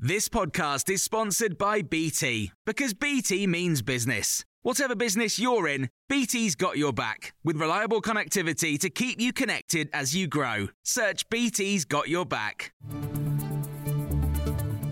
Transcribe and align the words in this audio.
This 0.00 0.28
podcast 0.28 0.88
is 0.90 1.02
sponsored 1.02 1.58
by 1.58 1.82
BT 1.82 2.52
because 2.64 2.94
BT 2.94 3.48
means 3.48 3.82
business. 3.82 4.44
Whatever 4.62 4.94
business 4.94 5.40
you're 5.40 5.66
in, 5.66 5.90
BT's 6.08 6.54
got 6.54 6.78
your 6.78 6.92
back 6.92 7.34
with 7.42 7.56
reliable 7.56 8.00
connectivity 8.00 8.78
to 8.78 8.90
keep 8.90 9.20
you 9.20 9.32
connected 9.32 9.90
as 9.92 10.14
you 10.14 10.28
grow. 10.28 10.68
Search 10.84 11.28
BT's 11.30 11.84
got 11.84 12.08
your 12.08 12.24
back. 12.24 12.72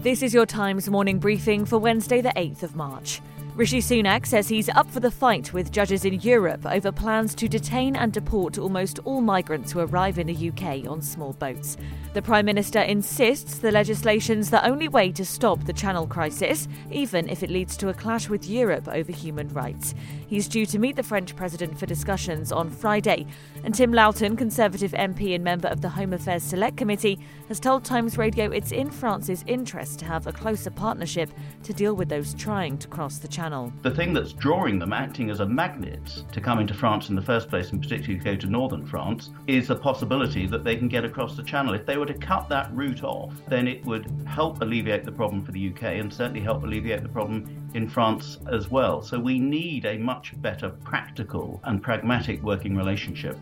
This 0.02 0.24
is 0.24 0.34
your 0.34 0.44
Times 0.44 0.90
morning 0.90 1.20
briefing 1.20 1.64
for 1.66 1.78
Wednesday, 1.78 2.20
the 2.20 2.30
8th 2.30 2.64
of 2.64 2.74
March. 2.74 3.20
Rishi 3.56 3.78
Sunak 3.78 4.26
says 4.26 4.50
he's 4.50 4.68
up 4.68 4.90
for 4.90 5.00
the 5.00 5.10
fight 5.10 5.54
with 5.54 5.72
judges 5.72 6.04
in 6.04 6.20
Europe 6.20 6.66
over 6.66 6.92
plans 6.92 7.34
to 7.36 7.48
detain 7.48 7.96
and 7.96 8.12
deport 8.12 8.58
almost 8.58 8.98
all 9.06 9.22
migrants 9.22 9.72
who 9.72 9.80
arrive 9.80 10.18
in 10.18 10.26
the 10.26 10.50
UK 10.50 10.86
on 10.86 11.00
small 11.00 11.32
boats. 11.32 11.78
The 12.12 12.20
Prime 12.20 12.44
Minister 12.44 12.80
insists 12.80 13.56
the 13.56 13.72
legislation's 13.72 14.50
the 14.50 14.62
only 14.66 14.88
way 14.88 15.10
to 15.12 15.24
stop 15.24 15.64
the 15.64 15.72
Channel 15.72 16.06
crisis, 16.06 16.68
even 16.90 17.30
if 17.30 17.42
it 17.42 17.48
leads 17.48 17.78
to 17.78 17.88
a 17.88 17.94
clash 17.94 18.28
with 18.28 18.46
Europe 18.46 18.88
over 18.88 19.10
human 19.10 19.48
rights. 19.48 19.94
He's 20.26 20.48
due 20.48 20.66
to 20.66 20.78
meet 20.78 20.96
the 20.96 21.02
French 21.02 21.34
President 21.34 21.78
for 21.78 21.86
discussions 21.86 22.52
on 22.52 22.68
Friday. 22.68 23.26
And 23.64 23.74
Tim 23.74 23.90
Loughton, 23.90 24.36
Conservative 24.36 24.92
MP 24.92 25.34
and 25.34 25.42
member 25.42 25.68
of 25.68 25.80
the 25.80 25.88
Home 25.88 26.12
Affairs 26.12 26.42
Select 26.42 26.76
Committee, 26.76 27.18
has 27.48 27.58
told 27.58 27.84
Times 27.84 28.18
Radio 28.18 28.50
it's 28.50 28.72
in 28.72 28.90
France's 28.90 29.44
interest 29.46 29.98
to 30.00 30.04
have 30.04 30.26
a 30.26 30.32
closer 30.32 30.70
partnership 30.70 31.30
to 31.62 31.72
deal 31.72 31.94
with 31.94 32.10
those 32.10 32.34
trying 32.34 32.76
to 32.76 32.88
cross 32.88 33.16
the 33.16 33.28
Channel. 33.28 33.45
The 33.82 33.92
thing 33.92 34.12
that's 34.12 34.32
drawing 34.32 34.78
them, 34.78 34.92
acting 34.92 35.30
as 35.30 35.38
a 35.38 35.46
magnet 35.46 36.24
to 36.32 36.40
come 36.40 36.58
into 36.58 36.74
France 36.74 37.10
in 37.10 37.14
the 37.14 37.22
first 37.22 37.48
place, 37.48 37.70
and 37.70 37.80
particularly 37.80 38.22
go 38.24 38.34
to 38.34 38.46
northern 38.46 38.84
France, 38.84 39.30
is 39.46 39.68
the 39.68 39.76
possibility 39.76 40.46
that 40.46 40.64
they 40.64 40.76
can 40.76 40.88
get 40.88 41.04
across 41.04 41.36
the 41.36 41.44
Channel. 41.44 41.74
If 41.74 41.86
they 41.86 41.96
were 41.96 42.06
to 42.06 42.14
cut 42.14 42.48
that 42.48 42.74
route 42.74 43.04
off, 43.04 43.34
then 43.46 43.68
it 43.68 43.84
would 43.84 44.10
help 44.26 44.62
alleviate 44.62 45.04
the 45.04 45.12
problem 45.12 45.44
for 45.44 45.52
the 45.52 45.68
UK 45.68 45.82
and 45.82 46.12
certainly 46.12 46.40
help 46.40 46.64
alleviate 46.64 47.02
the 47.02 47.08
problem 47.08 47.70
in 47.74 47.88
France 47.88 48.38
as 48.50 48.68
well. 48.68 49.00
So 49.00 49.18
we 49.18 49.38
need 49.38 49.84
a 49.84 49.96
much 49.96 50.32
better 50.42 50.70
practical 50.70 51.60
and 51.64 51.82
pragmatic 51.82 52.42
working 52.42 52.76
relationship. 52.76 53.38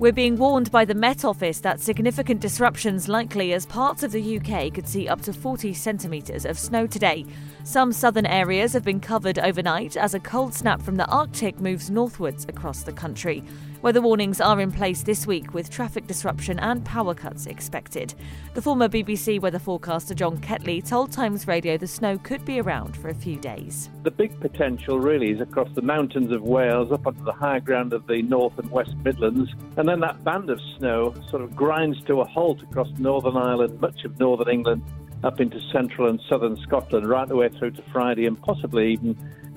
We're 0.00 0.12
being 0.12 0.36
warned 0.36 0.72
by 0.72 0.84
the 0.84 0.94
Met 0.94 1.24
Office 1.24 1.60
that 1.60 1.78
significant 1.78 2.40
disruptions 2.40 3.08
likely 3.08 3.52
as 3.52 3.64
parts 3.64 4.02
of 4.02 4.10
the 4.10 4.38
UK 4.38 4.74
could 4.74 4.88
see 4.88 5.06
up 5.06 5.20
to 5.22 5.32
40 5.32 5.72
centimetres 5.72 6.44
of 6.44 6.58
snow 6.58 6.88
today. 6.88 7.24
Some 7.62 7.92
southern 7.92 8.26
areas 8.26 8.72
have 8.72 8.84
been 8.84 8.98
covered 8.98 9.38
overnight 9.38 9.96
as 9.96 10.12
a 10.12 10.18
cold 10.18 10.52
snap 10.52 10.82
from 10.82 10.96
the 10.96 11.06
Arctic 11.06 11.60
moves 11.60 11.90
northwards 11.90 12.44
across 12.48 12.82
the 12.82 12.92
country. 12.92 13.44
Weather 13.84 14.00
warnings 14.00 14.40
are 14.40 14.62
in 14.62 14.72
place 14.72 15.02
this 15.02 15.26
week 15.26 15.52
with 15.52 15.68
traffic 15.68 16.06
disruption 16.06 16.58
and 16.58 16.82
power 16.86 17.12
cuts 17.12 17.44
expected. 17.44 18.14
The 18.54 18.62
former 18.62 18.88
BBC 18.88 19.38
weather 19.38 19.58
forecaster 19.58 20.14
John 20.14 20.38
Ketley 20.38 20.82
told 20.82 21.12
Times 21.12 21.46
Radio 21.46 21.76
the 21.76 21.86
snow 21.86 22.16
could 22.16 22.46
be 22.46 22.62
around 22.62 22.96
for 22.96 23.10
a 23.10 23.14
few 23.14 23.36
days. 23.36 23.90
The 24.02 24.10
big 24.10 24.40
potential 24.40 24.98
really 24.98 25.32
is 25.32 25.40
across 25.42 25.68
the 25.74 25.82
mountains 25.82 26.32
of 26.32 26.40
Wales, 26.40 26.92
up 26.92 27.06
onto 27.06 27.22
the 27.24 27.32
higher 27.32 27.60
ground 27.60 27.92
of 27.92 28.06
the 28.06 28.22
North 28.22 28.58
and 28.58 28.70
West 28.70 28.96
Midlands, 29.04 29.50
and 29.76 29.86
then 29.86 30.00
that 30.00 30.24
band 30.24 30.48
of 30.48 30.58
snow 30.78 31.14
sort 31.28 31.42
of 31.42 31.54
grinds 31.54 32.02
to 32.04 32.22
a 32.22 32.24
halt 32.24 32.62
across 32.62 32.88
Northern 32.96 33.36
Ireland, 33.36 33.82
much 33.82 34.06
of 34.06 34.18
Northern 34.18 34.48
England, 34.48 34.82
up 35.24 35.40
into 35.40 35.60
central 35.70 36.08
and 36.08 36.18
southern 36.26 36.56
Scotland, 36.62 37.06
right 37.06 37.28
the 37.28 37.36
way 37.36 37.50
through 37.50 37.72
to 37.72 37.82
Friday, 37.92 38.24
and 38.24 38.40
possibly 38.40 38.94
even 38.94 39.14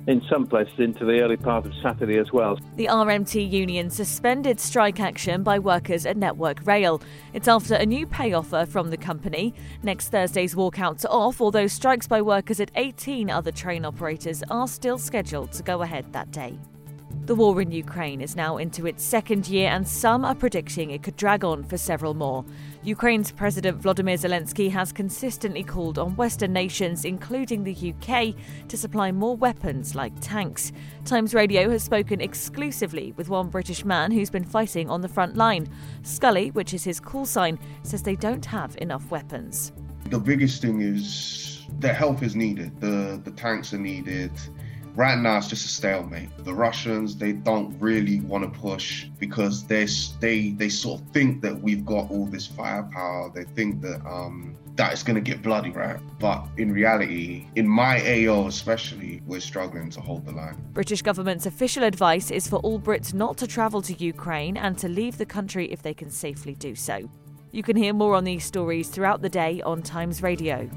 in 0.07 0.21
some 0.29 0.47
places 0.47 0.73
into 0.79 1.05
the 1.05 1.21
early 1.21 1.37
part 1.37 1.65
of 1.65 1.73
Saturday 1.83 2.17
as 2.17 2.31
well. 2.31 2.57
The 2.77 2.85
RMT 2.85 3.51
union 3.51 3.89
suspended 3.89 4.59
strike 4.59 4.99
action 4.99 5.43
by 5.43 5.59
workers 5.59 6.05
at 6.05 6.17
Network 6.17 6.65
Rail. 6.65 7.01
It's 7.33 7.47
after 7.47 7.75
a 7.75 7.85
new 7.85 8.07
pay 8.07 8.33
offer 8.33 8.65
from 8.65 8.89
the 8.89 8.97
company. 8.97 9.53
Next 9.83 10.09
Thursday's 10.09 10.55
walkouts 10.55 11.05
are 11.05 11.11
off, 11.11 11.41
although 11.41 11.67
strikes 11.67 12.07
by 12.07 12.21
workers 12.21 12.59
at 12.59 12.71
18 12.75 13.29
other 13.29 13.51
train 13.51 13.85
operators 13.85 14.43
are 14.49 14.67
still 14.67 14.97
scheduled 14.97 15.51
to 15.51 15.63
go 15.63 15.81
ahead 15.81 16.11
that 16.13 16.31
day. 16.31 16.57
The 17.27 17.35
war 17.35 17.61
in 17.61 17.73
Ukraine 17.73 18.21
is 18.21 18.37
now 18.37 18.55
into 18.55 18.87
its 18.87 19.03
second 19.03 19.49
year, 19.49 19.69
and 19.69 19.85
some 19.85 20.23
are 20.23 20.33
predicting 20.33 20.91
it 20.91 21.03
could 21.03 21.17
drag 21.17 21.43
on 21.43 21.65
for 21.65 21.77
several 21.77 22.13
more. 22.13 22.45
Ukraine's 22.85 23.33
President 23.33 23.81
Vladimir 23.81 24.15
Zelensky 24.15 24.71
has 24.71 24.93
consistently 24.93 25.61
called 25.61 25.99
on 25.99 26.15
Western 26.15 26.53
nations, 26.53 27.03
including 27.03 27.65
the 27.65 27.93
UK, 27.93 28.33
to 28.69 28.77
supply 28.77 29.11
more 29.11 29.35
weapons 29.35 29.93
like 29.93 30.13
tanks. 30.21 30.71
Times 31.03 31.33
Radio 31.33 31.69
has 31.69 31.83
spoken 31.83 32.21
exclusively 32.21 33.11
with 33.17 33.27
one 33.27 33.49
British 33.49 33.83
man 33.83 34.09
who's 34.09 34.29
been 34.29 34.45
fighting 34.45 34.89
on 34.89 35.01
the 35.01 35.09
front 35.09 35.35
line. 35.35 35.67
Scully, 36.03 36.51
which 36.51 36.73
is 36.73 36.85
his 36.85 37.01
call 37.01 37.25
sign, 37.25 37.59
says 37.83 38.03
they 38.03 38.15
don't 38.15 38.45
have 38.45 38.77
enough 38.77 39.11
weapons. 39.11 39.73
The 40.05 40.19
biggest 40.19 40.61
thing 40.61 40.79
is 40.79 41.65
the 41.79 41.91
help 41.91 42.23
is 42.23 42.37
needed, 42.37 42.79
the, 42.79 43.19
the 43.21 43.31
tanks 43.31 43.73
are 43.73 43.79
needed 43.79 44.31
right 44.97 45.17
now 45.17 45.37
it's 45.37 45.47
just 45.47 45.63
a 45.63 45.69
stalemate. 45.69 46.29
The 46.43 46.53
Russians 46.53 47.15
they 47.15 47.31
don't 47.31 47.79
really 47.79 48.19
want 48.21 48.51
to 48.51 48.59
push 48.59 49.05
because 49.19 49.65
they 49.65 49.87
they 50.19 50.49
they 50.49 50.69
sort 50.69 50.99
of 50.99 51.07
think 51.09 51.41
that 51.43 51.61
we've 51.61 51.85
got 51.85 52.11
all 52.11 52.25
this 52.25 52.47
firepower. 52.47 53.31
They 53.33 53.43
think 53.43 53.81
that 53.81 54.05
um 54.05 54.57
that 54.75 54.91
it's 54.91 55.01
going 55.01 55.15
to 55.15 55.21
get 55.21 55.41
bloody, 55.41 55.71
right? 55.71 55.99
But 56.19 56.45
in 56.57 56.71
reality, 56.71 57.47
in 57.55 57.67
my 57.67 57.99
AO 57.99 58.47
especially, 58.47 59.21
we're 59.25 59.39
struggling 59.39 59.89
to 59.91 60.01
hold 60.01 60.25
the 60.25 60.31
line. 60.31 60.55
British 60.73 61.01
government's 61.01 61.45
official 61.45 61.83
advice 61.83 62.29
is 62.29 62.47
for 62.47 62.57
all 62.57 62.79
Brits 62.79 63.13
not 63.13 63.37
to 63.37 63.47
travel 63.47 63.81
to 63.83 63.93
Ukraine 63.93 64.57
and 64.57 64.77
to 64.79 64.87
leave 64.87 65.17
the 65.17 65.25
country 65.25 65.71
if 65.71 65.81
they 65.81 65.93
can 65.93 66.09
safely 66.11 66.53
do 66.55 66.75
so. 66.75 67.09
You 67.51 67.63
can 67.63 67.75
hear 67.75 67.93
more 67.93 68.13
on 68.13 68.23
these 68.23 68.45
stories 68.45 68.89
throughout 68.89 69.21
the 69.21 69.29
day 69.29 69.61
on 69.61 69.81
Times 69.81 70.21
Radio. 70.21 70.69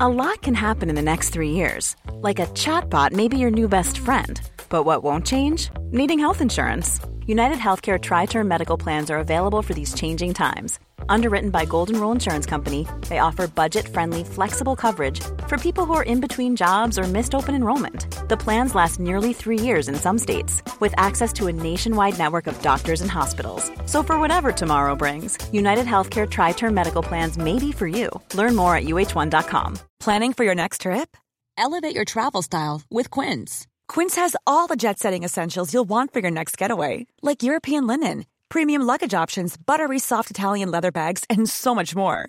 A 0.00 0.08
lot 0.08 0.42
can 0.42 0.54
happen 0.54 0.90
in 0.90 0.94
the 0.94 1.02
next 1.02 1.30
three 1.30 1.50
years. 1.50 1.96
Like 2.22 2.38
a 2.38 2.46
chatbot 2.54 3.10
may 3.10 3.26
be 3.26 3.36
your 3.36 3.50
new 3.50 3.66
best 3.66 3.98
friend. 3.98 4.40
But 4.68 4.84
what 4.84 5.02
won't 5.02 5.26
change? 5.26 5.70
Needing 5.90 6.20
health 6.20 6.40
insurance. 6.40 7.00
United 7.26 7.58
Healthcare 7.58 8.00
Tri 8.00 8.26
Term 8.26 8.46
Medical 8.46 8.78
Plans 8.78 9.10
are 9.10 9.18
available 9.18 9.60
for 9.60 9.74
these 9.74 9.92
changing 9.94 10.34
times. 10.34 10.78
Underwritten 11.08 11.50
by 11.50 11.64
Golden 11.64 12.00
Rule 12.00 12.12
Insurance 12.12 12.46
Company, 12.46 12.86
they 13.08 13.18
offer 13.18 13.48
budget 13.48 13.88
friendly, 13.88 14.22
flexible 14.22 14.76
coverage 14.76 15.20
for 15.48 15.58
people 15.58 15.86
who 15.86 15.94
are 15.94 16.02
in 16.02 16.20
between 16.20 16.56
jobs 16.56 16.98
or 16.98 17.04
missed 17.04 17.34
open 17.34 17.54
enrollment. 17.54 18.06
The 18.28 18.36
plans 18.36 18.74
last 18.74 19.00
nearly 19.00 19.32
three 19.32 19.58
years 19.58 19.88
in 19.88 19.94
some 19.94 20.18
states, 20.18 20.62
with 20.80 20.94
access 20.96 21.32
to 21.34 21.46
a 21.46 21.52
nationwide 21.52 22.18
network 22.18 22.46
of 22.46 22.60
doctors 22.62 23.00
and 23.00 23.10
hospitals. 23.10 23.70
So, 23.86 24.02
for 24.02 24.18
whatever 24.20 24.52
tomorrow 24.52 24.94
brings, 24.94 25.38
United 25.52 25.86
Healthcare 25.86 26.28
Tri 26.28 26.52
Term 26.52 26.74
Medical 26.74 27.02
Plans 27.02 27.38
may 27.38 27.58
be 27.58 27.72
for 27.72 27.86
you. 27.86 28.08
Learn 28.34 28.54
more 28.56 28.76
at 28.76 28.84
uhone.com. 28.84 29.78
Planning 30.00 30.32
for 30.32 30.44
your 30.44 30.54
next 30.54 30.82
trip? 30.82 31.16
Elevate 31.56 31.94
your 31.94 32.04
travel 32.04 32.42
style 32.42 32.82
with 32.90 33.10
Quince. 33.10 33.66
Quince 33.88 34.16
has 34.16 34.36
all 34.46 34.66
the 34.68 34.76
jet 34.76 34.98
setting 34.98 35.24
essentials 35.24 35.72
you'll 35.74 35.88
want 35.88 36.12
for 36.12 36.20
your 36.20 36.30
next 36.30 36.56
getaway, 36.56 37.06
like 37.22 37.42
European 37.42 37.86
linen, 37.86 38.26
premium 38.48 38.82
luggage 38.82 39.14
options, 39.14 39.56
buttery 39.56 39.98
soft 39.98 40.30
Italian 40.30 40.70
leather 40.70 40.92
bags, 40.92 41.24
and 41.28 41.48
so 41.48 41.74
much 41.74 41.96
more. 41.96 42.28